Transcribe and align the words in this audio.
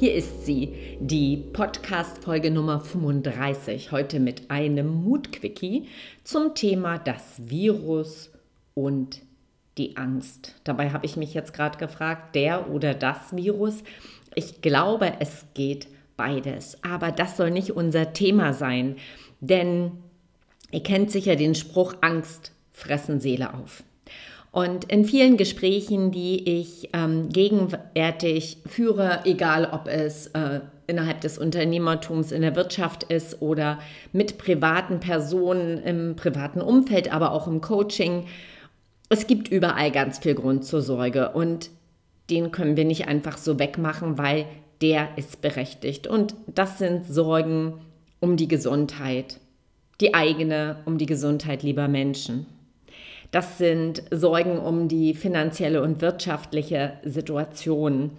Hier 0.00 0.14
ist 0.14 0.46
sie, 0.46 0.72
die 0.98 1.36
Podcast-Folge 1.36 2.50
Nummer 2.50 2.80
35, 2.80 3.92
heute 3.92 4.18
mit 4.18 4.50
einem 4.50 5.04
Mutquickie 5.04 5.88
zum 6.24 6.54
Thema 6.54 6.96
das 6.96 7.20
Virus 7.36 8.30
und 8.72 9.20
die 9.76 9.98
Angst. 9.98 10.54
Dabei 10.64 10.92
habe 10.92 11.04
ich 11.04 11.18
mich 11.18 11.34
jetzt 11.34 11.52
gerade 11.52 11.76
gefragt, 11.76 12.34
der 12.34 12.70
oder 12.70 12.94
das 12.94 13.36
Virus. 13.36 13.84
Ich 14.34 14.62
glaube, 14.62 15.12
es 15.20 15.44
geht 15.52 15.86
beides, 16.16 16.82
aber 16.82 17.12
das 17.12 17.36
soll 17.36 17.50
nicht 17.50 17.72
unser 17.72 18.14
Thema 18.14 18.54
sein, 18.54 18.96
denn 19.40 19.92
ihr 20.70 20.82
kennt 20.82 21.10
sicher 21.10 21.36
den 21.36 21.54
Spruch 21.54 21.96
Angst 22.00 22.52
fressen 22.72 23.20
Seele 23.20 23.52
auf. 23.52 23.82
Und 24.52 24.90
in 24.90 25.04
vielen 25.04 25.36
Gesprächen, 25.36 26.10
die 26.10 26.60
ich 26.60 26.90
ähm, 26.92 27.28
gegenwärtig 27.28 28.58
führe, 28.66 29.20
egal 29.24 29.68
ob 29.70 29.86
es 29.86 30.26
äh, 30.28 30.60
innerhalb 30.88 31.20
des 31.20 31.38
Unternehmertums 31.38 32.32
in 32.32 32.42
der 32.42 32.56
Wirtschaft 32.56 33.04
ist 33.04 33.40
oder 33.40 33.78
mit 34.12 34.38
privaten 34.38 34.98
Personen 34.98 35.78
im 35.84 36.16
privaten 36.16 36.60
Umfeld, 36.60 37.12
aber 37.12 37.30
auch 37.30 37.46
im 37.46 37.60
Coaching, 37.60 38.26
es 39.08 39.28
gibt 39.28 39.48
überall 39.48 39.92
ganz 39.92 40.18
viel 40.18 40.34
Grund 40.34 40.64
zur 40.64 40.82
Sorge 40.82 41.30
und 41.30 41.70
den 42.28 42.50
können 42.50 42.76
wir 42.76 42.84
nicht 42.84 43.06
einfach 43.08 43.38
so 43.38 43.58
wegmachen, 43.58 44.18
weil 44.18 44.46
der 44.82 45.08
ist 45.16 45.42
berechtigt. 45.42 46.06
Und 46.06 46.34
das 46.46 46.78
sind 46.78 47.06
Sorgen 47.06 47.80
um 48.20 48.36
die 48.36 48.48
Gesundheit, 48.48 49.38
die 50.00 50.14
eigene, 50.14 50.76
um 50.86 50.98
die 50.98 51.06
Gesundheit 51.06 51.62
lieber 51.62 51.88
Menschen. 51.88 52.46
Das 53.30 53.58
sind 53.58 54.02
Sorgen 54.10 54.58
um 54.58 54.88
die 54.88 55.14
finanzielle 55.14 55.82
und 55.82 56.00
wirtschaftliche 56.00 56.94
Situation. 57.04 58.10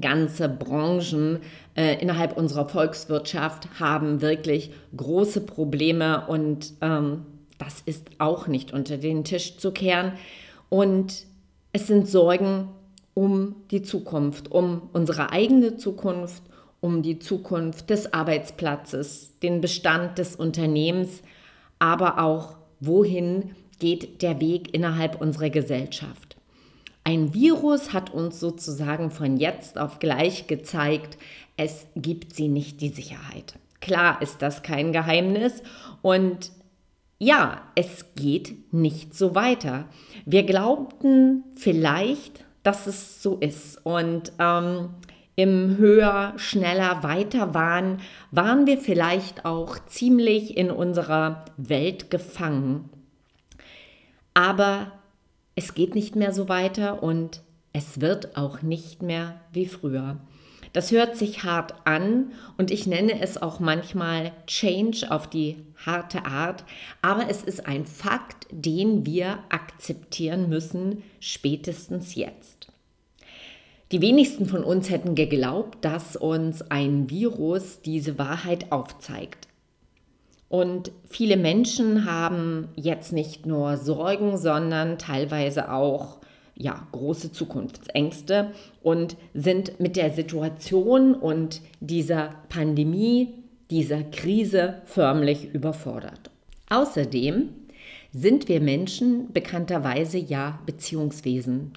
Ganze 0.00 0.48
Branchen 0.48 1.40
äh, 1.74 2.00
innerhalb 2.00 2.36
unserer 2.36 2.68
Volkswirtschaft 2.68 3.80
haben 3.80 4.20
wirklich 4.20 4.70
große 4.96 5.40
Probleme 5.40 6.28
und 6.28 6.74
ähm, 6.80 7.26
das 7.58 7.82
ist 7.84 8.08
auch 8.18 8.46
nicht 8.46 8.72
unter 8.72 8.98
den 8.98 9.24
Tisch 9.24 9.58
zu 9.58 9.72
kehren. 9.72 10.12
Und 10.68 11.24
es 11.72 11.88
sind 11.88 12.08
Sorgen 12.08 12.68
um 13.14 13.56
die 13.72 13.82
Zukunft, 13.82 14.50
um 14.52 14.88
unsere 14.92 15.32
eigene 15.32 15.76
Zukunft, 15.76 16.42
um 16.80 17.02
die 17.02 17.18
Zukunft 17.18 17.90
des 17.90 18.14
Arbeitsplatzes, 18.14 19.38
den 19.40 19.60
Bestand 19.60 20.18
des 20.18 20.36
Unternehmens, 20.36 21.22
aber 21.80 22.22
auch 22.22 22.56
wohin 22.78 23.56
geht 23.80 24.22
der 24.22 24.40
Weg 24.40 24.72
innerhalb 24.74 25.20
unserer 25.20 25.50
Gesellschaft. 25.50 26.36
Ein 27.02 27.34
Virus 27.34 27.92
hat 27.92 28.10
uns 28.10 28.38
sozusagen 28.38 29.10
von 29.10 29.36
jetzt 29.36 29.78
auf 29.78 29.98
gleich 29.98 30.46
gezeigt, 30.46 31.18
es 31.56 31.86
gibt 31.96 32.34
sie 32.34 32.48
nicht 32.48 32.80
die 32.80 32.90
Sicherheit. 32.90 33.54
Klar 33.80 34.22
ist 34.22 34.42
das 34.42 34.62
kein 34.62 34.92
Geheimnis 34.92 35.62
und 36.02 36.52
ja, 37.18 37.62
es 37.74 38.14
geht 38.14 38.72
nicht 38.72 39.14
so 39.14 39.34
weiter. 39.34 39.86
Wir 40.24 40.44
glaubten 40.44 41.44
vielleicht, 41.56 42.44
dass 42.62 42.86
es 42.86 43.22
so 43.22 43.36
ist 43.36 43.84
und 43.84 44.32
ähm, 44.38 44.90
im 45.36 45.78
höher, 45.78 46.34
schneller, 46.36 47.02
weiter 47.02 47.54
waren, 47.54 48.00
waren 48.30 48.66
wir 48.66 48.78
vielleicht 48.78 49.44
auch 49.46 49.78
ziemlich 49.86 50.56
in 50.56 50.70
unserer 50.70 51.44
Welt 51.56 52.10
gefangen 52.10 52.90
aber 54.34 54.92
es 55.54 55.74
geht 55.74 55.94
nicht 55.94 56.16
mehr 56.16 56.32
so 56.32 56.48
weiter 56.48 57.02
und 57.02 57.42
es 57.72 58.00
wird 58.00 58.36
auch 58.36 58.62
nicht 58.62 59.02
mehr 59.02 59.40
wie 59.52 59.66
früher. 59.66 60.16
Das 60.72 60.92
hört 60.92 61.16
sich 61.16 61.42
hart 61.42 61.74
an 61.84 62.32
und 62.56 62.70
ich 62.70 62.86
nenne 62.86 63.20
es 63.20 63.40
auch 63.42 63.58
manchmal 63.58 64.32
Change 64.46 65.10
auf 65.10 65.28
die 65.28 65.56
harte 65.84 66.24
Art, 66.24 66.64
aber 67.02 67.28
es 67.28 67.42
ist 67.42 67.66
ein 67.66 67.84
Fakt, 67.84 68.46
den 68.52 69.04
wir 69.04 69.40
akzeptieren 69.48 70.48
müssen, 70.48 71.02
spätestens 71.18 72.14
jetzt. 72.14 72.68
Die 73.90 74.00
wenigsten 74.00 74.46
von 74.46 74.62
uns 74.62 74.88
hätten 74.88 75.16
geglaubt, 75.16 75.84
dass 75.84 76.14
uns 76.14 76.62
ein 76.70 77.10
Virus 77.10 77.82
diese 77.82 78.18
Wahrheit 78.18 78.70
aufzeigt. 78.70 79.48
Und 80.50 80.90
viele 81.08 81.36
Menschen 81.36 82.10
haben 82.10 82.70
jetzt 82.74 83.12
nicht 83.12 83.46
nur 83.46 83.76
Sorgen, 83.76 84.36
sondern 84.36 84.98
teilweise 84.98 85.72
auch 85.72 86.18
ja, 86.56 86.88
große 86.90 87.30
Zukunftsängste 87.30 88.50
und 88.82 89.16
sind 89.32 89.78
mit 89.78 89.94
der 89.94 90.10
Situation 90.10 91.14
und 91.14 91.60
dieser 91.78 92.34
Pandemie, 92.48 93.32
dieser 93.70 94.02
Krise 94.02 94.82
förmlich 94.86 95.54
überfordert. 95.54 96.32
Außerdem 96.68 97.50
sind 98.12 98.48
wir 98.48 98.60
Menschen 98.60 99.32
bekannterweise 99.32 100.18
ja 100.18 100.58
Beziehungswesen. 100.66 101.74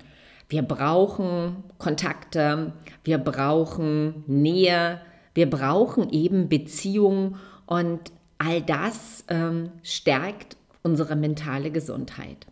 Wir 0.49 0.63
brauchen 0.63 1.57
Kontakte, 1.77 2.73
wir 3.03 3.19
brauchen 3.19 4.23
Nähe, 4.25 4.99
wir 5.35 5.47
brauchen 5.47 6.09
eben 6.09 6.49
Beziehungen 6.49 7.35
und 7.67 8.11
all 8.43 8.61
das 8.61 9.23
ähm, 9.29 9.71
stärkt 9.83 10.57
unsere 10.81 11.15
mentale 11.15 11.71
Gesundheit. 11.71 12.45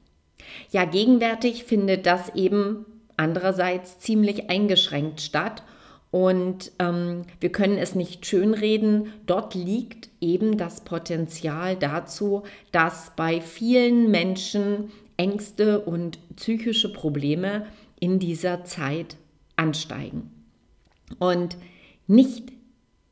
Ja, 0.71 0.85
gegenwärtig 0.85 1.63
findet 1.63 2.05
das 2.05 2.33
eben 2.35 2.85
andererseits 3.17 3.99
ziemlich 3.99 4.49
eingeschränkt 4.49 5.21
statt 5.21 5.63
und 6.11 6.73
ähm, 6.79 7.23
wir 7.39 7.51
können 7.51 7.77
es 7.77 7.95
nicht 7.95 8.25
schönreden. 8.25 9.13
Dort 9.25 9.55
liegt 9.55 10.09
eben 10.19 10.57
das 10.57 10.81
Potenzial 10.81 11.77
dazu, 11.77 12.43
dass 12.71 13.13
bei 13.15 13.39
vielen 13.39 14.11
Menschen 14.11 14.91
Ängste 15.15 15.79
und 15.79 16.19
psychische 16.35 16.91
Probleme 16.91 17.65
in 17.99 18.19
dieser 18.19 18.65
Zeit 18.65 19.15
ansteigen. 19.55 20.31
Und 21.19 21.57
nicht 22.07 22.51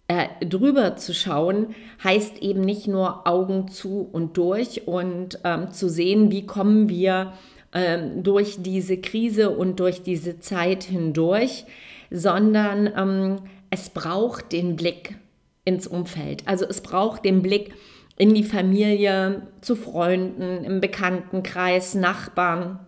äh, 0.09 0.43
drüber 0.43 0.97
zu 0.97 1.13
schauen, 1.13 1.75
heißt 2.03 2.39
eben 2.39 2.61
nicht 2.61 2.87
nur 2.87 3.27
Augen 3.27 3.67
zu 3.67 4.09
und 4.11 4.37
durch 4.37 4.87
und 4.87 5.39
ähm, 5.43 5.71
zu 5.71 5.87
sehen, 5.87 6.31
wie 6.31 6.47
kommen 6.47 6.89
wir 6.89 7.33
ähm, 7.73 8.23
durch 8.23 8.57
diese 8.59 8.97
Krise 8.97 9.51
und 9.51 9.79
durch 9.79 10.01
diese 10.01 10.39
Zeit 10.39 10.83
hindurch, 10.83 11.65
sondern 12.09 12.91
ähm, 12.97 13.35
es 13.69 13.91
braucht 13.91 14.51
den 14.51 14.75
Blick 14.75 15.15
ins 15.63 15.85
Umfeld. 15.85 16.41
Also 16.47 16.65
es 16.65 16.81
braucht 16.81 17.23
den 17.23 17.43
Blick 17.43 17.75
in 18.17 18.33
die 18.33 18.43
Familie, 18.43 19.43
zu 19.61 19.75
Freunden, 19.75 20.63
im 20.63 20.81
Bekanntenkreis, 20.81 21.93
Nachbarn, 21.93 22.79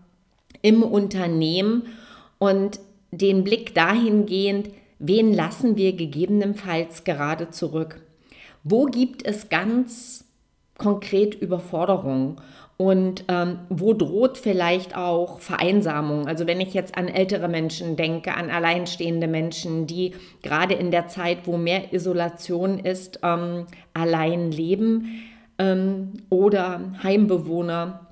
im 0.64 0.82
Unternehmen 0.82 1.84
und 2.40 2.80
den 3.12 3.44
Blick 3.44 3.76
dahingehend, 3.76 4.70
Wen 5.04 5.34
lassen 5.34 5.76
wir 5.78 5.94
gegebenenfalls 5.96 7.04
gerade 7.04 7.50
zurück? 7.50 8.02
Wo 8.64 8.86
gibt 8.86 9.26
es 9.26 9.50
ganz 9.50 10.26
konkret 10.78 11.34
Überforderung? 11.34 12.40
Und 12.78 13.26
ähm, 13.28 13.60
wo 13.70 13.94
droht 13.94 14.38
vielleicht 14.38 14.96
auch 14.96 15.40
Vereinsamung? 15.40 16.28
Also 16.28 16.46
wenn 16.46 16.62
ich 16.62 16.76
jetzt 16.76 16.98
an 16.98 17.08
ältere 17.08 17.48
Menschen 17.48 17.96
denke, 17.96 18.36
an 18.36 18.52
alleinstehende 18.52 19.28
Menschen, 19.28 19.88
die 19.88 20.14
gerade 20.44 20.76
in 20.76 20.92
der 20.92 21.08
Zeit, 21.08 21.48
wo 21.48 21.58
mehr 21.58 21.94
Isolation 21.94 22.78
ist, 22.80 23.20
ähm, 23.24 23.66
allein 23.94 24.52
leben. 24.52 25.24
ähm, 25.58 26.14
oder 26.30 26.94
Heimbewohner, 27.04 28.08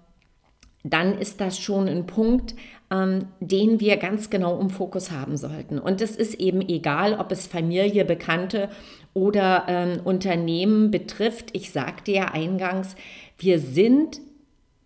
dann 0.83 1.17
ist 1.17 1.41
das 1.41 1.59
schon 1.59 1.87
ein 1.87 2.05
Punkt, 2.05 2.55
ähm, 2.91 3.27
den 3.39 3.79
wir 3.79 3.97
ganz 3.97 4.29
genau 4.29 4.59
im 4.59 4.69
Fokus 4.69 5.11
haben 5.11 5.37
sollten. 5.37 5.79
Und 5.79 6.01
es 6.01 6.15
ist 6.15 6.35
eben 6.35 6.61
egal, 6.61 7.13
ob 7.13 7.31
es 7.31 7.47
Familie, 7.47 8.05
Bekannte 8.05 8.69
oder 9.13 9.65
ähm, 9.67 10.01
Unternehmen 10.03 10.91
betrifft. 10.91 11.49
Ich 11.53 11.71
sagte 11.71 12.11
ja 12.11 12.25
eingangs, 12.25 12.95
wir 13.37 13.59
sind 13.59 14.21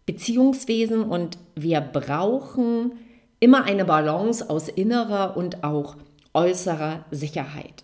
Beziehungswesen 0.05 1.03
und 1.03 1.38
wir 1.55 1.79
brauchen 1.81 2.94
immer 3.39 3.63
eine 3.65 3.85
Balance 3.85 4.49
aus 4.49 4.69
innerer 4.69 5.38
und 5.38 5.63
auch 5.63 5.95
äußerer 6.33 7.06
Sicherheit. 7.11 7.83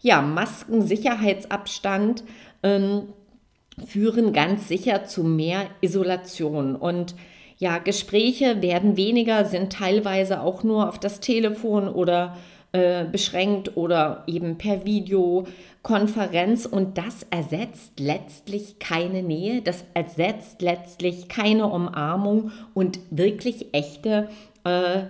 Ja, 0.00 0.22
Masken, 0.22 0.86
Sicherheitsabstand 0.86 2.22
ähm, 2.62 3.08
führen 3.86 4.32
ganz 4.32 4.68
sicher 4.68 5.04
zu 5.04 5.24
mehr 5.24 5.66
Isolation 5.80 6.76
und 6.76 7.14
ja, 7.58 7.78
Gespräche 7.78 8.62
werden 8.62 8.96
weniger, 8.96 9.44
sind 9.44 9.72
teilweise 9.72 10.40
auch 10.40 10.62
nur 10.62 10.88
auf 10.88 10.98
das 10.98 11.20
Telefon 11.20 11.88
oder 11.88 12.36
äh, 12.72 13.04
beschränkt 13.04 13.76
oder 13.76 14.22
eben 14.26 14.58
per 14.58 14.84
Videokonferenz 14.84 16.66
und 16.66 16.98
das 16.98 17.26
ersetzt 17.30 17.98
letztlich 17.98 18.78
keine 18.78 19.22
Nähe, 19.22 19.60
das 19.62 19.84
ersetzt 19.94 20.62
letztlich 20.62 21.28
keine 21.28 21.66
Umarmung 21.66 22.52
und 22.74 23.00
wirklich 23.10 23.74
echte 23.74 24.28
äh, 24.64 25.04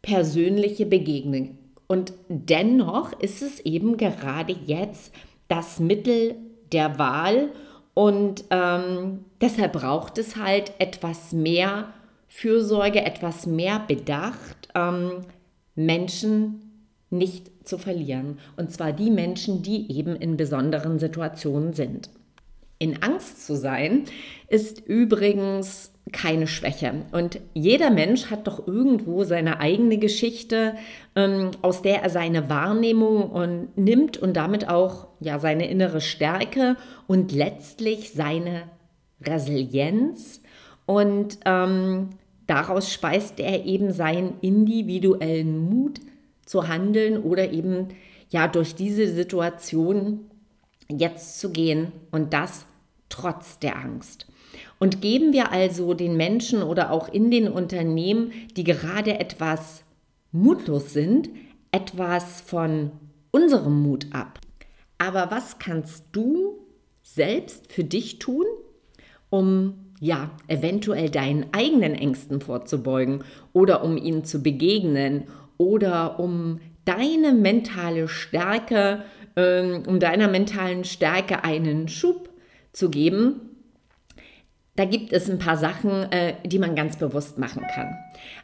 persönliche 0.00 0.86
Begegnung. 0.86 1.58
Und 1.86 2.12
dennoch 2.28 3.12
ist 3.20 3.42
es 3.42 3.60
eben 3.60 3.96
gerade 3.96 4.54
jetzt 4.64 5.12
das 5.48 5.80
Mittel 5.80 6.36
der 6.72 6.98
Wahl 6.98 7.50
und 8.00 8.44
ähm, 8.48 9.26
deshalb 9.42 9.74
braucht 9.74 10.16
es 10.16 10.36
halt 10.36 10.72
etwas 10.78 11.34
mehr 11.34 11.92
Fürsorge, 12.28 13.04
etwas 13.04 13.44
mehr 13.44 13.78
Bedacht, 13.78 14.68
ähm, 14.74 15.26
Menschen 15.74 16.86
nicht 17.10 17.50
zu 17.68 17.76
verlieren. 17.76 18.38
Und 18.56 18.72
zwar 18.72 18.94
die 18.94 19.10
Menschen, 19.10 19.62
die 19.62 19.92
eben 19.92 20.16
in 20.16 20.38
besonderen 20.38 20.98
Situationen 20.98 21.74
sind. 21.74 22.08
In 22.80 23.02
Angst 23.02 23.46
zu 23.46 23.56
sein 23.56 24.06
ist 24.48 24.80
übrigens 24.80 25.92
keine 26.12 26.46
Schwäche. 26.46 27.04
Und 27.12 27.38
jeder 27.52 27.90
Mensch 27.90 28.30
hat 28.30 28.46
doch 28.46 28.66
irgendwo 28.66 29.22
seine 29.24 29.60
eigene 29.60 29.98
Geschichte, 29.98 30.74
ähm, 31.14 31.50
aus 31.60 31.82
der 31.82 32.02
er 32.02 32.08
seine 32.08 32.48
Wahrnehmung 32.48 33.30
und 33.30 33.76
nimmt 33.76 34.16
und 34.16 34.34
damit 34.34 34.68
auch 34.68 35.08
ja, 35.20 35.38
seine 35.38 35.68
innere 35.68 36.00
Stärke 36.00 36.76
und 37.06 37.32
letztlich 37.32 38.12
seine 38.12 38.62
Resilienz. 39.20 40.40
Und 40.86 41.38
ähm, 41.44 42.08
daraus 42.46 42.90
speist 42.90 43.38
er 43.40 43.66
eben 43.66 43.92
seinen 43.92 44.40
individuellen 44.40 45.58
Mut, 45.58 46.00
zu 46.46 46.66
handeln 46.66 47.22
oder 47.22 47.52
eben 47.52 47.88
ja 48.30 48.48
durch 48.48 48.74
diese 48.74 49.06
Situation 49.06 50.30
jetzt 50.88 51.38
zu 51.38 51.50
gehen 51.50 51.92
und 52.10 52.32
das 52.32 52.66
trotz 53.10 53.58
der 53.58 53.76
Angst. 53.76 54.26
Und 54.78 55.02
geben 55.02 55.32
wir 55.32 55.52
also 55.52 55.94
den 55.94 56.16
Menschen 56.16 56.62
oder 56.62 56.90
auch 56.90 57.08
in 57.08 57.30
den 57.30 57.48
Unternehmen, 57.48 58.32
die 58.56 58.64
gerade 58.64 59.20
etwas 59.20 59.82
mutlos 60.32 60.92
sind, 60.92 61.28
etwas 61.70 62.40
von 62.40 62.92
unserem 63.30 63.82
Mut 63.82 64.06
ab. 64.12 64.40
Aber 64.98 65.30
was 65.30 65.58
kannst 65.58 66.06
du 66.12 66.58
selbst 67.02 67.72
für 67.72 67.84
dich 67.84 68.18
tun, 68.18 68.44
um 69.28 69.74
ja, 70.00 70.30
eventuell 70.48 71.10
deinen 71.10 71.46
eigenen 71.52 71.94
Ängsten 71.94 72.40
vorzubeugen 72.40 73.22
oder 73.52 73.84
um 73.84 73.98
ihnen 73.98 74.24
zu 74.24 74.42
begegnen 74.42 75.24
oder 75.58 76.18
um 76.18 76.60
deine 76.86 77.32
mentale 77.32 78.08
Stärke, 78.08 79.04
ähm, 79.36 79.82
um 79.86 80.00
deiner 80.00 80.28
mentalen 80.28 80.84
Stärke 80.84 81.44
einen 81.44 81.88
Schub 81.88 82.29
zu 82.72 82.90
geben, 82.90 83.50
da 84.76 84.84
gibt 84.84 85.12
es 85.12 85.28
ein 85.28 85.38
paar 85.38 85.56
Sachen, 85.56 86.10
äh, 86.12 86.34
die 86.44 86.58
man 86.58 86.74
ganz 86.74 86.96
bewusst 86.96 87.38
machen 87.38 87.62
kann. 87.74 87.98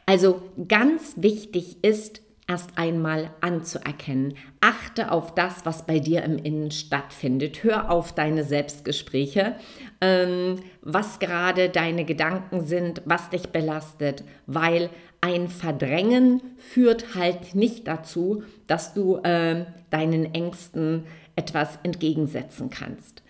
Also 0.05 0.41
ganz 0.67 1.15
wichtig 1.17 1.83
ist, 1.83 2.21
erst 2.47 2.77
einmal 2.77 3.31
anzuerkennen. 3.41 4.35
Achte 4.61 5.11
auf 5.11 5.35
das, 5.35 5.65
was 5.65 5.85
bei 5.85 5.99
dir 5.99 6.23
im 6.23 6.37
Innen 6.37 6.71
stattfindet. 6.71 7.63
Hör 7.63 7.91
auf 7.91 8.13
deine 8.13 8.43
Selbstgespräche, 8.43 9.55
ähm, 9.99 10.59
was 10.81 11.19
gerade 11.19 11.69
deine 11.69 12.05
Gedanken 12.05 12.65
sind, 12.65 13.01
was 13.05 13.29
dich 13.29 13.49
belastet, 13.49 14.23
weil 14.45 14.89
ein 15.19 15.49
Verdrängen 15.49 16.41
führt 16.57 17.15
halt 17.15 17.53
nicht 17.53 17.87
dazu, 17.87 18.43
dass 18.67 18.93
du 18.93 19.17
äh, 19.17 19.65
deinen 19.89 20.33
Ängsten 20.33 21.05
etwas 21.35 21.79
entgegensetzen 21.83 22.69
kannst. 22.69 23.23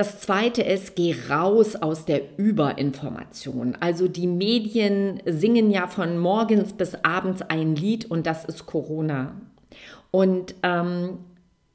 Das 0.00 0.18
zweite 0.18 0.62
ist, 0.62 0.96
geh 0.96 1.14
raus 1.28 1.76
aus 1.76 2.06
der 2.06 2.22
Überinformation. 2.38 3.76
Also 3.80 4.08
die 4.08 4.26
Medien 4.26 5.20
singen 5.26 5.70
ja 5.70 5.88
von 5.88 6.16
morgens 6.16 6.72
bis 6.72 6.94
abends 7.02 7.42
ein 7.42 7.76
Lied 7.76 8.10
und 8.10 8.26
das 8.26 8.46
ist 8.46 8.64
Corona. 8.64 9.38
Und 10.10 10.54
ähm, 10.62 11.18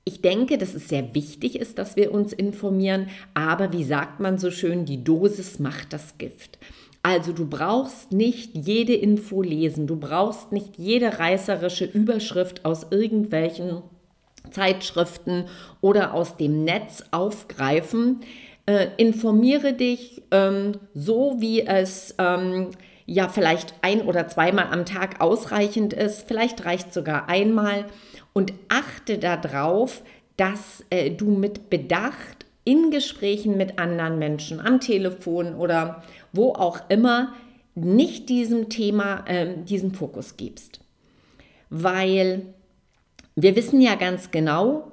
ich 0.05 0.23
denke, 0.23 0.57
dass 0.57 0.73
es 0.73 0.89
sehr 0.89 1.13
wichtig 1.13 1.55
ist, 1.55 1.77
dass 1.77 1.97
wir 1.97 2.11
uns 2.11 2.33
informieren, 2.33 3.09
aber 3.35 3.71
wie 3.73 3.83
sagt 3.83 4.19
man 4.19 4.39
so 4.39 4.49
schön, 4.49 4.85
die 4.85 5.03
Dosis 5.03 5.59
macht 5.59 5.93
das 5.93 6.17
Gift. 6.17 6.57
Also 7.03 7.31
du 7.31 7.45
brauchst 7.47 8.11
nicht 8.11 8.55
jede 8.55 8.95
Info 8.95 9.43
lesen, 9.43 9.85
du 9.85 9.97
brauchst 9.97 10.51
nicht 10.51 10.79
jede 10.79 11.19
reißerische 11.19 11.85
Überschrift 11.85 12.65
aus 12.65 12.87
irgendwelchen 12.89 13.83
Zeitschriften 14.51 15.45
oder 15.81 16.13
aus 16.13 16.37
dem 16.37 16.63
Netz 16.63 17.03
aufgreifen. 17.11 18.21
Äh, 18.65 18.87
informiere 18.97 19.73
dich 19.73 20.23
ähm, 20.31 20.73
so, 20.93 21.35
wie 21.39 21.65
es 21.65 22.15
ähm, 22.17 22.71
ja 23.05 23.27
vielleicht 23.27 23.75
ein 23.81 24.01
oder 24.01 24.27
zweimal 24.27 24.67
am 24.71 24.85
Tag 24.85 25.21
ausreichend 25.21 25.93
ist. 25.93 26.27
Vielleicht 26.27 26.65
reicht 26.65 26.93
sogar 26.93 27.29
einmal. 27.29 27.85
Und 28.33 28.53
achte 28.67 29.17
darauf, 29.17 30.03
dass 30.35 30.83
äh, 30.89 31.11
du 31.11 31.29
mit 31.29 31.69
Bedacht 31.69 32.45
in 32.65 32.89
Gesprächen 32.91 33.57
mit 33.57 33.79
anderen 33.79 34.19
Menschen 34.19 34.59
am 34.59 34.81
Telefon 34.81 35.55
oder 35.55 36.03
wo 36.33 36.51
auch 36.53 36.79
immer, 36.89 37.33
nicht 37.75 38.29
diesem 38.29 38.69
Thema 38.69 39.23
äh, 39.27 39.55
diesen 39.63 39.93
Fokus 39.93 40.37
gibst. 40.37 40.79
Weil 41.69 42.53
wir 43.35 43.55
wissen 43.55 43.81
ja 43.81 43.95
ganz 43.95 44.31
genau, 44.31 44.91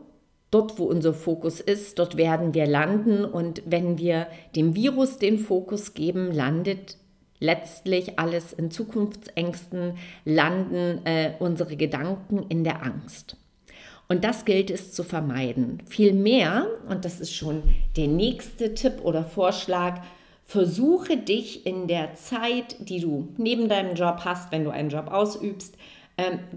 dort 0.50 0.78
wo 0.78 0.84
unser 0.84 1.14
Fokus 1.14 1.61
ist, 1.61 1.99
dort 1.99 2.16
werden 2.16 2.54
wir 2.54 2.66
landen 2.66 3.25
und 3.25 3.62
wenn 3.64 3.99
wir 3.99 4.26
dem 4.54 4.75
Virus 4.75 5.18
den 5.18 5.38
Fokus 5.38 5.94
geben, 5.94 6.32
landet 6.32 6.96
letztlich 7.38 8.18
alles 8.18 8.52
in 8.52 8.70
Zukunftsängsten, 8.70 9.96
landen 10.25 11.04
äh, 11.04 11.32
unsere 11.40 11.76
Gedanken 11.76 12.44
in 12.49 12.62
der 12.62 12.84
Angst. 12.84 13.37
Und 14.08 14.25
das 14.25 14.44
gilt 14.44 14.70
es 14.70 14.92
zu 14.92 15.04
vermeiden. 15.04 15.82
Vielmehr, 15.87 16.66
und 16.88 17.04
das 17.04 17.18
ist 17.18 17.32
schon 17.32 17.62
der 17.96 18.08
nächste 18.08 18.75
Tipp 18.75 19.00
oder 19.02 19.25
Vorschlag, 19.25 20.02
Versuche 20.52 21.16
dich 21.16 21.64
in 21.64 21.87
der 21.88 22.14
Zeit, 22.14 22.76
die 22.78 23.00
du 23.00 23.28
neben 23.38 23.70
deinem 23.70 23.94
Job 23.94 24.20
hast, 24.25 24.52
wenn 24.52 24.64
du 24.64 24.70
einen 24.70 24.90
Job 24.90 25.06
ausübst, 25.11 25.78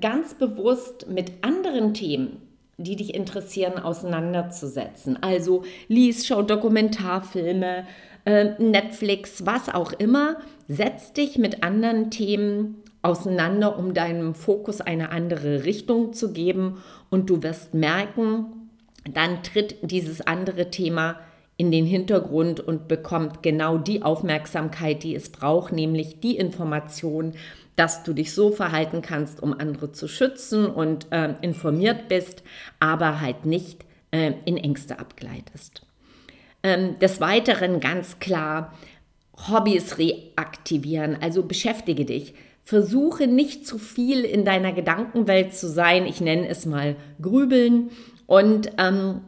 ganz 0.01 0.33
bewusst 0.33 1.07
mit 1.09 1.31
anderen 1.41 1.93
Themen, 1.93 2.41
die 2.77 2.95
dich 2.95 3.13
interessieren, 3.13 3.79
auseinanderzusetzen. 3.79 5.21
Also 5.21 5.63
lies, 5.87 6.27
schau 6.27 6.41
Dokumentarfilme, 6.41 7.85
ähm, 8.25 8.55
Netflix, 8.57 9.45
was 9.45 9.69
auch 9.69 9.93
immer. 9.93 10.37
Setz 10.67 11.13
dich 11.13 11.37
mit 11.37 11.63
anderen 11.63 12.11
Themen 12.11 12.83
auseinander, 13.01 13.77
um 13.77 13.93
deinem 13.93 14.33
Fokus 14.33 14.81
eine 14.81 15.11
andere 15.11 15.63
Richtung 15.63 16.13
zu 16.13 16.33
geben. 16.33 16.83
Und 17.09 17.29
du 17.29 17.43
wirst 17.43 17.73
merken, 17.73 18.69
dann 19.09 19.43
tritt 19.43 19.77
dieses 19.83 20.25
andere 20.25 20.71
Thema 20.71 21.19
in 21.57 21.71
den 21.71 21.85
Hintergrund 21.85 22.59
und 22.59 22.87
bekommt 22.87 23.41
genau 23.41 23.77
die 23.77 24.01
Aufmerksamkeit, 24.01 25.03
die 25.03 25.15
es 25.15 25.29
braucht, 25.29 25.71
nämlich 25.71 26.19
die 26.19 26.37
Information, 26.37 27.33
dass 27.75 28.03
du 28.03 28.13
dich 28.13 28.33
so 28.33 28.51
verhalten 28.51 29.01
kannst, 29.01 29.41
um 29.41 29.53
andere 29.53 29.91
zu 29.91 30.07
schützen 30.07 30.65
und 30.65 31.07
äh, 31.11 31.35
informiert 31.41 32.07
bist, 32.07 32.43
aber 32.79 33.21
halt 33.21 33.45
nicht 33.45 33.85
äh, 34.11 34.33
in 34.45 34.57
Ängste 34.57 34.99
abgleitest. 34.99 35.81
Ähm, 36.63 36.97
des 36.99 37.21
Weiteren 37.21 37.79
ganz 37.79 38.19
klar, 38.19 38.73
Hobbys 39.49 39.97
reaktivieren, 39.97 41.17
also 41.21 41.43
beschäftige 41.43 42.05
dich. 42.05 42.33
Versuche 42.63 43.27
nicht 43.27 43.67
zu 43.67 43.77
viel 43.77 44.25
in 44.25 44.43
deiner 44.43 44.71
Gedankenwelt 44.71 45.53
zu 45.53 45.67
sein. 45.67 46.07
Ich 46.07 46.19
nenne 46.19 46.47
es 46.47 46.65
mal 46.65 46.95
Grübeln 47.21 47.91
und 48.25 48.71
ähm, 48.79 49.21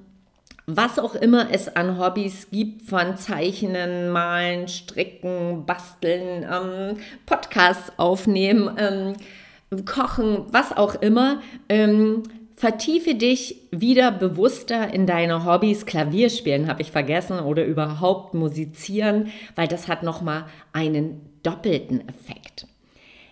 was 0.67 0.99
auch 0.99 1.15
immer 1.15 1.47
es 1.51 1.73
an 1.75 1.97
Hobbys 1.97 2.49
gibt, 2.51 2.83
von 2.83 3.15
Zeichnen, 3.15 4.09
Malen, 4.09 4.67
Stricken, 4.67 5.65
Basteln, 5.65 6.43
ähm, 6.43 6.97
Podcasts 7.25 7.93
aufnehmen, 7.97 8.69
ähm, 8.77 9.85
Kochen, 9.85 10.45
was 10.51 10.75
auch 10.75 10.95
immer. 10.95 11.41
Ähm, 11.69 12.23
vertiefe 12.57 13.15
dich 13.15 13.61
wieder 13.71 14.11
bewusster 14.11 14.93
in 14.93 15.07
deine 15.07 15.45
Hobbys. 15.45 15.85
Klavierspielen 15.85 16.67
habe 16.67 16.81
ich 16.81 16.91
vergessen 16.91 17.39
oder 17.39 17.63
überhaupt 17.63 18.33
musizieren, 18.33 19.31
weil 19.55 19.69
das 19.69 19.87
hat 19.87 20.03
nochmal 20.03 20.45
einen 20.73 21.21
doppelten 21.43 22.07
Effekt. 22.09 22.67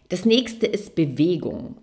Das 0.08 0.24
nächste 0.24 0.68
ist 0.68 0.96
Bewegung. 0.96 1.76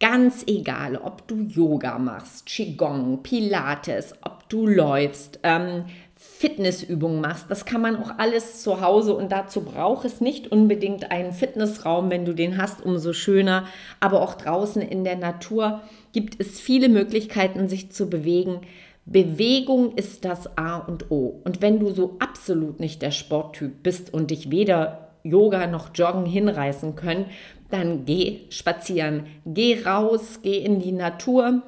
Ganz 0.00 0.44
egal, 0.46 0.96
ob 0.96 1.26
du 1.28 1.36
Yoga 1.36 1.98
machst, 1.98 2.46
Qigong, 2.46 3.22
Pilates, 3.22 4.14
ob 4.22 4.37
du 4.48 4.66
läufst, 4.66 5.40
ähm, 5.42 5.84
Fitnessübungen 6.14 7.20
machst, 7.20 7.46
das 7.48 7.64
kann 7.64 7.80
man 7.80 7.96
auch 7.96 8.18
alles 8.18 8.62
zu 8.62 8.80
Hause 8.80 9.14
und 9.14 9.30
dazu 9.30 9.60
braucht 9.60 10.04
es 10.04 10.20
nicht 10.20 10.50
unbedingt 10.50 11.12
einen 11.12 11.32
Fitnessraum, 11.32 12.10
wenn 12.10 12.24
du 12.24 12.34
den 12.34 12.58
hast, 12.58 12.84
umso 12.84 13.12
schöner, 13.12 13.66
aber 14.00 14.22
auch 14.22 14.34
draußen 14.34 14.82
in 14.82 15.04
der 15.04 15.16
Natur 15.16 15.80
gibt 16.12 16.40
es 16.40 16.60
viele 16.60 16.88
Möglichkeiten, 16.88 17.68
sich 17.68 17.92
zu 17.92 18.10
bewegen. 18.10 18.62
Bewegung 19.04 19.94
ist 19.94 20.24
das 20.24 20.58
A 20.58 20.78
und 20.78 21.10
O. 21.10 21.40
Und 21.44 21.62
wenn 21.62 21.78
du 21.78 21.90
so 21.90 22.16
absolut 22.18 22.80
nicht 22.80 23.00
der 23.00 23.10
Sporttyp 23.12 23.82
bist 23.82 24.12
und 24.12 24.30
dich 24.30 24.50
weder 24.50 25.12
Yoga 25.22 25.66
noch 25.66 25.90
Joggen 25.94 26.26
hinreißen 26.26 26.94
können, 26.94 27.26
dann 27.70 28.04
geh 28.04 28.40
spazieren, 28.50 29.26
geh 29.46 29.82
raus, 29.84 30.40
geh 30.42 30.58
in 30.58 30.80
die 30.80 30.92
Natur 30.92 31.62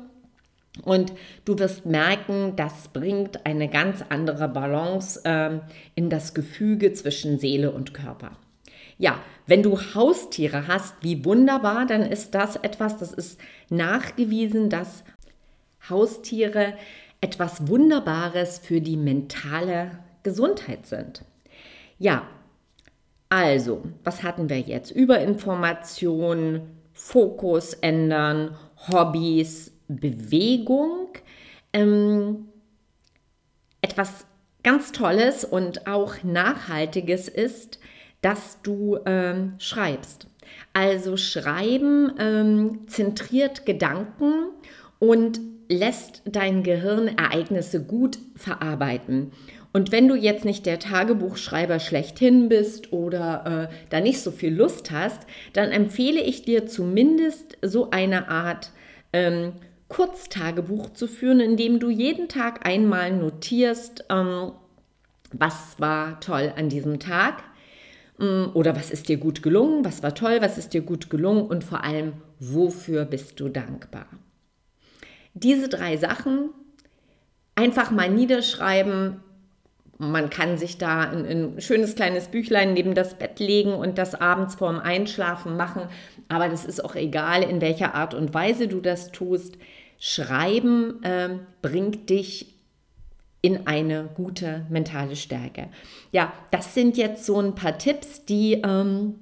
und 0.84 1.12
du 1.44 1.58
wirst 1.58 1.86
merken, 1.86 2.54
das 2.56 2.88
bringt 2.88 3.46
eine 3.46 3.68
ganz 3.68 4.04
andere 4.08 4.48
Balance 4.48 5.20
äh, 5.24 5.58
in 5.94 6.10
das 6.10 6.34
Gefüge 6.34 6.92
zwischen 6.92 7.38
Seele 7.38 7.70
und 7.70 7.94
Körper. 7.94 8.32
Ja, 8.98 9.18
wenn 9.46 9.62
du 9.62 9.78
Haustiere 9.78 10.68
hast, 10.68 10.94
wie 11.02 11.24
wunderbar, 11.24 11.86
dann 11.86 12.02
ist 12.02 12.34
das 12.34 12.56
etwas, 12.56 12.98
das 12.98 13.12
ist 13.12 13.40
nachgewiesen, 13.70 14.68
dass 14.68 15.04
Haustiere 15.88 16.74
etwas 17.20 17.66
Wunderbares 17.66 18.58
für 18.58 18.80
die 18.80 18.96
mentale 18.96 19.92
Gesundheit 20.22 20.86
sind. 20.86 21.24
Ja, 21.98 22.26
also, 23.28 23.82
was 24.04 24.22
hatten 24.22 24.48
wir 24.48 24.60
jetzt? 24.60 24.90
Überinformation, 24.90 26.62
Fokus 26.92 27.74
ändern, 27.74 28.56
Hobbys, 28.88 29.72
Bewegung. 29.96 31.08
Ähm, 31.72 32.48
etwas 33.82 34.26
ganz 34.62 34.92
Tolles 34.92 35.44
und 35.44 35.86
auch 35.86 36.22
Nachhaltiges 36.22 37.28
ist, 37.28 37.78
dass 38.20 38.60
du 38.62 38.98
ähm, 39.06 39.54
schreibst. 39.58 40.26
Also 40.72 41.16
Schreiben 41.16 42.12
ähm, 42.18 42.80
zentriert 42.86 43.64
Gedanken 43.66 44.50
und 44.98 45.40
lässt 45.68 46.22
dein 46.26 46.62
Gehirn 46.62 47.08
Ereignisse 47.08 47.82
gut 47.82 48.18
verarbeiten. 48.34 49.32
Und 49.72 49.92
wenn 49.92 50.08
du 50.08 50.16
jetzt 50.16 50.44
nicht 50.44 50.66
der 50.66 50.80
Tagebuchschreiber 50.80 51.78
schlechthin 51.78 52.48
bist 52.48 52.92
oder 52.92 53.68
äh, 53.70 53.74
da 53.88 54.00
nicht 54.00 54.20
so 54.20 54.32
viel 54.32 54.52
Lust 54.52 54.90
hast, 54.90 55.22
dann 55.52 55.70
empfehle 55.70 56.20
ich 56.20 56.42
dir 56.42 56.66
zumindest 56.66 57.56
so 57.62 57.90
eine 57.90 58.28
Art 58.28 58.72
ähm, 59.12 59.52
Kurztagebuch 59.90 60.90
zu 60.94 61.06
führen, 61.06 61.40
in 61.40 61.56
dem 61.56 61.80
du 61.80 61.90
jeden 61.90 62.28
Tag 62.28 62.66
einmal 62.66 63.12
notierst, 63.12 64.04
ähm, 64.08 64.52
was 65.32 65.78
war 65.78 66.20
toll 66.20 66.54
an 66.56 66.68
diesem 66.68 67.00
Tag 67.00 67.42
ähm, 68.18 68.50
oder 68.54 68.76
was 68.76 68.90
ist 68.90 69.08
dir 69.08 69.18
gut 69.18 69.42
gelungen, 69.42 69.84
was 69.84 70.02
war 70.02 70.14
toll, 70.14 70.38
was 70.40 70.56
ist 70.58 70.74
dir 70.74 70.80
gut 70.80 71.10
gelungen 71.10 71.42
und 71.42 71.64
vor 71.64 71.84
allem, 71.84 72.14
wofür 72.38 73.04
bist 73.04 73.40
du 73.40 73.48
dankbar. 73.48 74.06
Diese 75.34 75.68
drei 75.68 75.96
Sachen 75.96 76.50
einfach 77.56 77.90
mal 77.90 78.08
niederschreiben, 78.08 79.20
man 80.00 80.30
kann 80.30 80.56
sich 80.56 80.78
da 80.78 81.00
ein, 81.10 81.26
ein, 81.26 81.60
schönes 81.60 81.94
kleines 81.94 82.28
Büchlein 82.28 82.72
neben 82.72 82.94
das 82.94 83.18
Bett 83.18 83.38
legen 83.38 83.74
und 83.74 83.98
das 83.98 84.14
abends 84.14 84.54
vorm 84.54 84.78
Einschlafen 84.78 85.58
machen. 85.58 85.82
Aber 86.28 86.48
das 86.48 86.64
ist 86.64 86.82
auch 86.82 86.94
egal, 86.94 87.42
in 87.42 87.60
welcher 87.60 87.94
Art 87.94 88.14
und 88.14 88.32
Weise 88.32 88.66
du 88.66 88.80
das 88.80 89.12
tust. 89.12 89.58
Schreiben 89.98 91.02
äh, 91.02 91.28
bringt 91.60 92.08
dich 92.08 92.54
in 93.42 93.66
eine 93.66 94.08
gute 94.14 94.64
mentale 94.70 95.16
Stärke. 95.16 95.68
Ja, 96.12 96.32
das 96.50 96.72
sind 96.72 96.96
jetzt 96.96 97.26
so 97.26 97.38
ein 97.38 97.54
paar 97.54 97.76
Tipps, 97.76 98.24
die 98.24 98.54
ähm, 98.54 99.16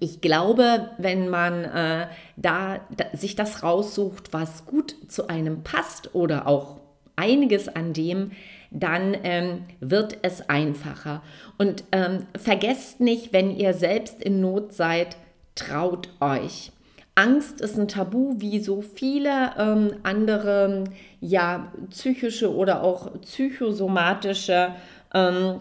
ich 0.00 0.20
glaube, 0.20 0.90
wenn 0.98 1.28
man 1.28 1.64
äh, 1.64 2.06
da, 2.36 2.80
da 2.96 3.04
sich 3.16 3.36
das 3.36 3.62
raussucht, 3.62 4.32
was 4.32 4.66
gut 4.66 4.96
zu 5.08 5.28
einem 5.28 5.62
passt 5.62 6.14
oder 6.14 6.48
auch 6.48 6.80
einiges 7.16 7.68
an 7.68 7.92
dem, 7.92 8.32
dann 8.70 9.16
ähm, 9.24 9.64
wird 9.80 10.18
es 10.22 10.48
einfacher. 10.48 11.22
Und 11.58 11.84
ähm, 11.92 12.26
vergesst 12.38 13.00
nicht, 13.00 13.32
wenn 13.32 13.50
ihr 13.56 13.74
selbst 13.74 14.22
in 14.22 14.40
Not 14.40 14.72
seid, 14.72 15.16
traut 15.54 16.08
euch. 16.20 16.72
Angst 17.16 17.60
ist 17.60 17.78
ein 17.78 17.88
Tabu, 17.88 18.34
wie 18.38 18.60
so 18.60 18.80
viele 18.80 19.52
ähm, 19.58 19.94
andere 20.04 20.84
ja, 21.20 21.72
psychische 21.90 22.54
oder 22.54 22.82
auch 22.82 23.20
psychosomatische 23.20 24.74
ähm, 25.12 25.60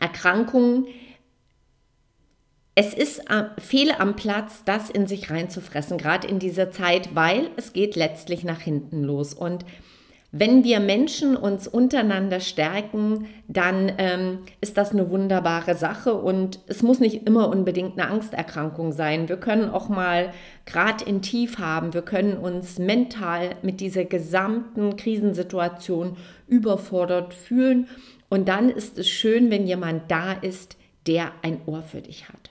Erkrankungen. 0.00 0.86
Es 2.74 2.92
ist 2.92 3.22
fehl 3.58 3.92
am 3.92 4.16
Platz, 4.16 4.64
das 4.64 4.90
in 4.90 5.06
sich 5.06 5.30
reinzufressen, 5.30 5.96
gerade 5.96 6.26
in 6.26 6.40
dieser 6.40 6.72
Zeit, 6.72 7.14
weil 7.14 7.50
es 7.56 7.72
geht 7.72 7.94
letztlich 7.94 8.42
nach 8.42 8.60
hinten 8.60 9.04
los. 9.04 9.32
Und 9.32 9.64
wenn 10.36 10.64
wir 10.64 10.80
Menschen 10.80 11.36
uns 11.36 11.68
untereinander 11.68 12.40
stärken, 12.40 13.28
dann 13.46 13.92
ähm, 13.98 14.38
ist 14.60 14.76
das 14.76 14.90
eine 14.90 15.08
wunderbare 15.08 15.76
Sache 15.76 16.14
und 16.14 16.58
es 16.66 16.82
muss 16.82 16.98
nicht 16.98 17.24
immer 17.24 17.48
unbedingt 17.48 17.96
eine 17.96 18.10
Angsterkrankung 18.10 18.90
sein. 18.90 19.28
Wir 19.28 19.36
können 19.36 19.70
auch 19.70 19.88
mal 19.88 20.32
gerade 20.66 21.04
in 21.04 21.22
Tief 21.22 21.58
haben, 21.58 21.94
wir 21.94 22.02
können 22.02 22.36
uns 22.36 22.80
mental 22.80 23.50
mit 23.62 23.78
dieser 23.80 24.06
gesamten 24.06 24.96
Krisensituation 24.96 26.16
überfordert 26.48 27.32
fühlen 27.32 27.86
und 28.28 28.48
dann 28.48 28.70
ist 28.70 28.98
es 28.98 29.08
schön, 29.08 29.52
wenn 29.52 29.68
jemand 29.68 30.10
da 30.10 30.32
ist, 30.32 30.76
der 31.06 31.30
ein 31.42 31.60
Ohr 31.66 31.82
für 31.82 32.00
dich 32.00 32.28
hat. 32.28 32.50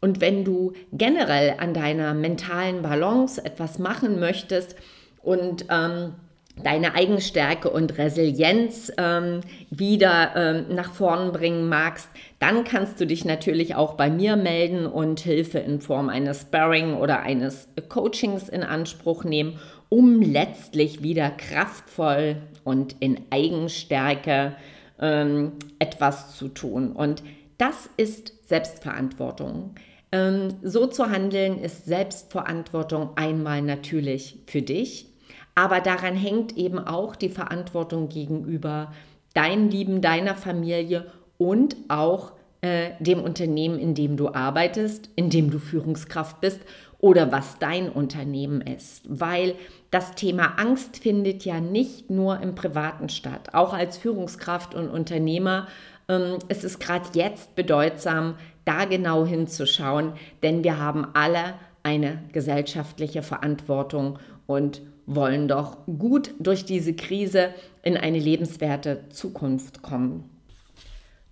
Und 0.00 0.22
wenn 0.22 0.42
du 0.42 0.72
generell 0.90 1.56
an 1.58 1.74
deiner 1.74 2.14
mentalen 2.14 2.80
Balance 2.80 3.44
etwas 3.44 3.78
machen 3.78 4.18
möchtest 4.18 4.74
und 5.22 5.66
ähm, 5.68 6.14
deine 6.62 6.94
Eigenstärke 6.94 7.70
und 7.70 7.98
Resilienz 7.98 8.92
ähm, 8.96 9.40
wieder 9.70 10.32
ähm, 10.36 10.74
nach 10.74 10.92
vorn 10.92 11.32
bringen 11.32 11.68
magst, 11.68 12.08
dann 12.38 12.64
kannst 12.64 13.00
du 13.00 13.06
dich 13.06 13.24
natürlich 13.24 13.74
auch 13.74 13.94
bei 13.94 14.10
mir 14.10 14.36
melden 14.36 14.86
und 14.86 15.20
Hilfe 15.20 15.58
in 15.58 15.80
Form 15.80 16.08
eines 16.08 16.42
Sparring 16.42 16.94
oder 16.94 17.20
eines 17.20 17.68
Coachings 17.88 18.48
in 18.48 18.62
Anspruch 18.62 19.24
nehmen, 19.24 19.58
um 19.88 20.22
letztlich 20.22 21.02
wieder 21.02 21.30
kraftvoll 21.30 22.36
und 22.64 22.96
in 23.00 23.20
Eigenstärke 23.30 24.54
ähm, 25.00 25.52
etwas 25.78 26.36
zu 26.36 26.48
tun. 26.48 26.92
Und 26.92 27.22
das 27.58 27.90
ist 27.96 28.48
Selbstverantwortung. 28.48 29.74
Ähm, 30.12 30.48
so 30.62 30.86
zu 30.86 31.10
handeln 31.10 31.58
ist 31.58 31.86
Selbstverantwortung 31.86 33.10
einmal 33.16 33.62
natürlich 33.62 34.40
für 34.46 34.62
dich 34.62 35.09
aber 35.60 35.80
daran 35.80 36.16
hängt 36.16 36.56
eben 36.56 36.78
auch 36.78 37.14
die 37.14 37.28
Verantwortung 37.28 38.08
gegenüber 38.08 38.92
deinen 39.34 39.70
Lieben, 39.70 40.00
deiner 40.00 40.34
Familie 40.34 41.04
und 41.36 41.76
auch 41.88 42.32
äh, 42.62 42.92
dem 42.98 43.22
Unternehmen, 43.22 43.78
in 43.78 43.94
dem 43.94 44.16
du 44.16 44.32
arbeitest, 44.32 45.10
in 45.16 45.28
dem 45.28 45.50
du 45.50 45.58
Führungskraft 45.58 46.40
bist 46.40 46.60
oder 46.98 47.30
was 47.30 47.58
dein 47.58 47.90
Unternehmen 47.90 48.62
ist. 48.62 49.04
Weil 49.06 49.54
das 49.90 50.14
Thema 50.14 50.54
Angst 50.56 50.96
findet 50.96 51.44
ja 51.44 51.60
nicht 51.60 52.08
nur 52.08 52.40
im 52.40 52.54
Privaten 52.54 53.10
statt. 53.10 53.52
Auch 53.52 53.74
als 53.74 53.98
Führungskraft 53.98 54.74
und 54.74 54.88
Unternehmer 54.88 55.68
ähm, 56.08 56.38
ist 56.48 56.64
es 56.64 56.78
gerade 56.78 57.04
jetzt 57.12 57.54
bedeutsam, 57.54 58.36
da 58.64 58.86
genau 58.86 59.26
hinzuschauen, 59.26 60.14
denn 60.42 60.64
wir 60.64 60.78
haben 60.78 61.08
alle 61.12 61.54
eine 61.82 62.22
gesellschaftliche 62.32 63.22
Verantwortung 63.22 64.18
und 64.46 64.82
wollen 65.06 65.48
doch 65.48 65.78
gut 65.86 66.34
durch 66.38 66.64
diese 66.64 66.94
Krise 66.94 67.50
in 67.82 67.96
eine 67.96 68.18
lebenswerte 68.18 69.08
Zukunft 69.10 69.82
kommen. 69.82 70.24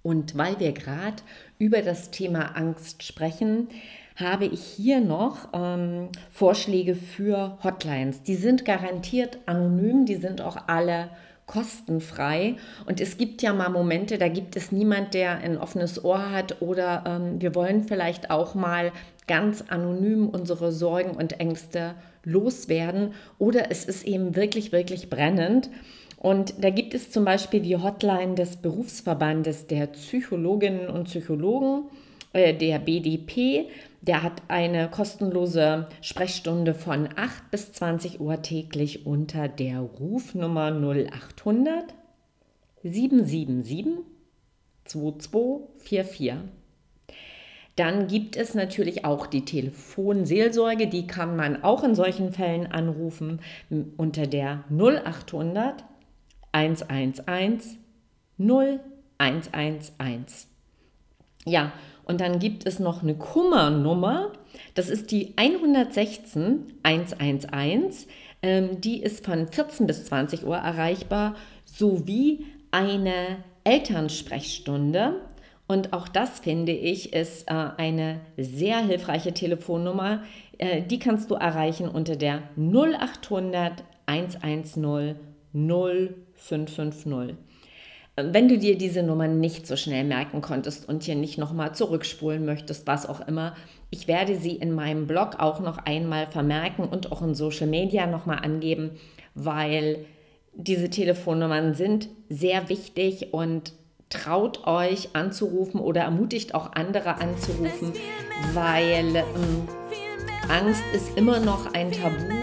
Und 0.03 0.37
weil 0.37 0.59
wir 0.59 0.73
gerade 0.73 1.23
über 1.59 1.83
das 1.83 2.11
Thema 2.11 2.57
Angst 2.57 3.03
sprechen, 3.03 3.69
habe 4.17 4.47
ich 4.47 4.63
hier 4.63 5.01
noch 5.01 5.49
ähm, 5.53 6.09
Vorschläge 6.31 6.97
für 6.97 7.59
Hotlines. 7.63 8.23
Die 8.23 8.35
sind 8.35 8.65
garantiert 8.65 9.39
anonym, 9.47 10.07
die 10.07 10.17
sind 10.17 10.41
auch 10.41 10.57
alle 10.67 11.11
kostenfrei. 11.49 12.55
Und 12.87 13.01
es 13.01 13.17
gibt 13.17 13.43
ja 13.43 13.53
mal 13.53 13.71
Momente, 13.71 14.19
da 14.19 14.29
gibt 14.29 14.55
es 14.55 14.71
niemand, 14.71 15.15
der 15.15 15.39
ein 15.39 15.59
offenes 15.59 16.05
Ohr 16.05 16.31
hat 16.31 16.63
oder 16.63 17.03
ähm, 17.05 17.41
wir 17.41 17.57
wollen 17.57 17.83
vielleicht 17.83 18.31
auch 18.31 18.55
mal 18.55 18.93
ganz 19.27 19.65
anonym 19.69 20.29
unsere 20.29 20.71
Sorgen 20.71 21.11
und 21.11 21.41
Ängste 21.41 21.95
loswerden 22.23 23.15
oder 23.39 23.71
es 23.71 23.85
ist 23.85 24.05
eben 24.05 24.37
wirklich, 24.37 24.71
wirklich 24.71 25.11
brennend. 25.11 25.71
Und 26.17 26.63
da 26.63 26.71
gibt 26.71 26.95
es 26.95 27.11
zum 27.11 27.25
Beispiel 27.25 27.61
die 27.61 27.77
Hotline 27.77 28.35
des 28.35 28.57
Berufsverbandes 28.57 29.67
der 29.69 29.87
Psychologinnen 29.89 30.89
und 30.89 31.05
Psychologen, 31.05 31.85
der 32.53 32.79
BDP. 32.79 33.69
Der 34.01 34.23
hat 34.23 34.43
eine 34.49 34.89
kostenlose 34.89 35.89
Sprechstunde 36.01 36.75
von 36.75 37.09
8 37.17 37.51
bis 37.51 37.73
20 37.73 38.21
Uhr 38.21 38.43
täglich 38.43 39.07
unter 39.07 39.49
der 39.49 39.81
Rufnummer 39.81 40.71
0800 40.71 41.95
777 42.85 44.05
2244. 44.85 46.35
Dann 47.77 48.09
gibt 48.09 48.37
es 48.37 48.55
natürlich 48.55 49.05
auch 49.05 49.27
die 49.27 49.45
Telefonseelsorge, 49.45 50.89
die 50.89 51.07
kann 51.07 51.37
man 51.37 51.63
auch 51.63 51.85
in 51.85 51.95
solchen 51.95 52.33
Fällen 52.33 52.67
anrufen 52.67 53.41
unter 53.97 54.27
der 54.27 54.65
0800 54.71 55.85
111 56.51 57.77
0111. 58.39 60.47
Ja, 61.45 61.73
und 62.09 62.21
dann 62.21 62.41
gibt 62.41 62.67
es 62.67 62.81
noch 62.81 63.03
eine 63.03 63.15
Kummernummer, 63.15 64.33
das 64.75 64.89
ist 64.89 65.11
die 65.11 65.35
116 65.37 66.65
111. 66.83 68.07
Ähm, 68.43 68.81
die 68.81 69.03
ist 69.03 69.25
von 69.25 69.49
14 69.49 69.87
bis 69.87 70.05
20 70.07 70.47
Uhr 70.47 70.57
erreichbar, 70.57 71.35
sowie 71.65 72.47
eine 72.71 73.45
Elternsprechstunde. 73.65 75.21
Und 75.67 75.93
auch 75.93 76.09
das 76.09 76.41
finde 76.41 76.73
ich 76.73 77.13
ist 77.13 77.51
äh, 77.51 77.53
eine 77.77 78.21
sehr 78.37 78.79
hilfreiche 78.79 79.35
Telefonnummer. 79.35 80.23
Äh, 80.57 80.83
die 80.83 80.99
kannst 80.99 81.31
du 81.31 81.35
erreichen 81.35 81.89
unter 81.89 82.17
der 82.17 82.43
0800 82.57 83.85
110 84.07 85.17
0550. 85.53 87.37
Wenn 88.21 88.49
du 88.49 88.59
dir 88.59 88.77
diese 88.77 89.05
Nummer 89.05 89.29
nicht 89.29 89.67
so 89.67 89.77
schnell 89.77 90.03
merken 90.03 90.41
konntest 90.41 90.89
und 90.89 91.05
hier 91.05 91.15
nicht 91.15 91.39
nochmal 91.39 91.75
zurückspulen 91.75 92.45
möchtest, 92.45 92.87
was 92.87 93.09
auch 93.09 93.27
immer, 93.29 93.55
ich 93.91 94.09
werde 94.09 94.37
sie 94.37 94.57
in 94.57 94.73
meinem 94.73 95.07
Blog 95.07 95.37
auch 95.39 95.61
noch 95.61 95.79
einmal 95.79 96.27
vermerken 96.27 96.85
und 96.85 97.13
auch 97.13 97.23
in 97.23 97.35
Social 97.35 97.69
Media 97.69 98.07
nochmal 98.07 98.39
angeben, 98.39 98.91
weil 99.35 100.05
diese 100.55 100.91
Telefonnummern 100.91 101.75
sind 101.75 102.09
sehr 102.29 102.69
wichtig 102.69 103.33
und 103.33 103.73
traut 104.11 104.67
euch 104.67 105.11
anzurufen 105.15 105.81
oder 105.81 106.01
ermutigt 106.01 106.55
auch 106.55 106.73
andere 106.73 107.21
anzurufen, 107.21 107.93
weil 108.53 109.15
ähm, 109.15 109.69
Angst 110.49 110.83
ist 110.93 111.17
immer 111.17 111.39
noch 111.39 111.73
ein 111.73 111.93
Tabu 111.93 112.38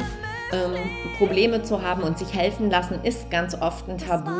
ähm, 0.55 0.73
Probleme 1.17 1.63
zu 1.63 1.81
haben 1.81 2.03
und 2.03 2.17
sich 2.17 2.33
helfen 2.33 2.69
lassen, 2.69 2.99
ist 3.03 3.29
ganz 3.29 3.55
oft 3.55 3.87
ein 3.89 3.97
Tabu. 3.97 4.31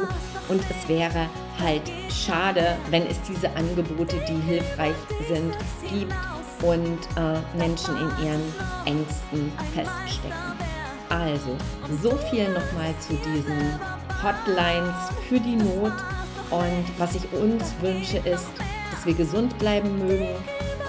Und 0.50 0.62
es 0.70 0.88
wäre 0.88 1.28
halt 1.62 1.82
schade, 2.10 2.76
wenn 2.90 3.04
es 3.08 3.22
diese 3.24 3.50
Angebote, 3.56 4.18
die 4.28 4.52
hilfreich 4.52 4.96
sind, 5.28 5.54
gibt 5.90 6.14
und 6.62 7.00
äh, 7.18 7.58
Menschen 7.58 7.96
in 7.98 8.26
ihren 8.26 8.54
Ängsten 8.86 9.52
feststecken. 9.74 10.56
Also, 11.10 11.56
so 12.02 12.16
viel 12.30 12.46
nochmal 12.50 12.94
zu 13.00 13.14
diesen 13.14 13.80
Hotlines 14.24 14.96
für 15.28 15.40
die 15.40 15.56
Not. 15.56 15.94
Und 16.50 16.86
was 16.98 17.16
ich 17.16 17.32
uns 17.34 17.74
wünsche, 17.82 18.18
ist, 18.18 18.48
dass 18.92 19.06
wir 19.06 19.14
gesund 19.14 19.58
bleiben 19.60 19.98
mögen 20.00 20.30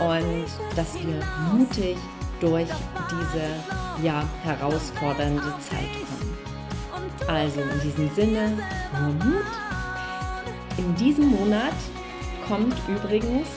und 0.00 0.46
dass 0.76 0.94
wir 0.94 1.20
mutig 1.52 1.96
durch 2.40 2.68
diese 3.10 4.04
ja, 4.04 4.24
herausfordernde 4.42 5.54
Zeit 5.60 5.90
kommen. 6.08 6.36
Also 7.28 7.60
in 7.60 7.80
diesem 7.80 8.14
Sinne, 8.14 8.58
nur 9.00 9.12
Mut. 9.14 9.44
In 10.78 10.94
diesem 10.94 11.30
Monat 11.30 11.74
kommt 12.46 12.76
übrigens 12.88 13.48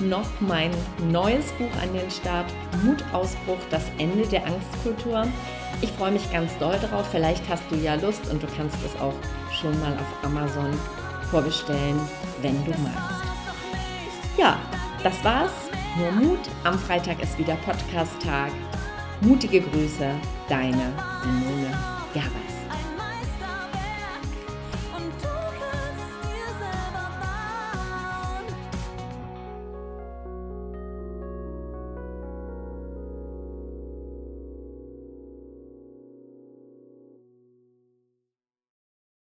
noch 0.00 0.28
mein 0.40 0.70
neues 1.10 1.50
Buch 1.52 1.70
an 1.82 1.92
den 1.92 2.10
Start, 2.10 2.46
Mutausbruch, 2.84 3.58
das 3.70 3.84
Ende 3.98 4.26
der 4.28 4.46
Angstkultur. 4.46 5.26
Ich 5.80 5.90
freue 5.92 6.12
mich 6.12 6.30
ganz 6.32 6.56
doll 6.58 6.78
drauf. 6.78 7.06
Vielleicht 7.10 7.48
hast 7.48 7.64
du 7.70 7.76
ja 7.76 7.94
Lust 7.96 8.28
und 8.30 8.42
du 8.42 8.46
kannst 8.56 8.76
es 8.84 9.00
auch 9.00 9.14
schon 9.52 9.78
mal 9.80 9.92
auf 9.92 10.24
Amazon 10.24 10.70
vorbestellen, 11.30 12.00
wenn 12.42 12.64
du 12.64 12.70
magst. 12.70 13.22
Ja, 14.36 14.58
das 15.02 15.22
war's 15.24 15.52
nur 15.96 16.12
Mut. 16.12 16.40
Am 16.64 16.78
Freitag 16.78 17.22
ist 17.22 17.38
wieder 17.38 17.54
Podcast-Tag. 17.56 18.50
Mutige 19.20 19.60
Grüße, 19.60 20.14
deine 20.48 20.92
Simone 21.22 21.76
Gerbers. 22.12 22.57